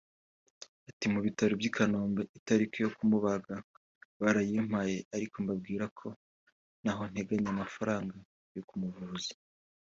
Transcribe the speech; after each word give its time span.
Ati 0.89 1.05
“Mu 1.13 1.19
bitaro 1.25 1.53
by’i 1.59 1.71
Kanombe 1.75 2.21
itariki 2.37 2.77
yo 2.83 2.89
kumubaga 2.97 3.55
barayimpaye 4.21 4.95
ariko 5.15 5.35
mbabwira 5.43 5.85
ko 5.99 6.07
ntaho 6.83 7.03
nteganya 7.11 7.49
amafaranga 7.55 8.15
yo 8.55 8.63
kumuvuza 8.69 9.31